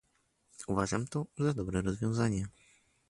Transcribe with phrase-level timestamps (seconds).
[0.67, 2.47] Uważamy to za dobre rozwiązanie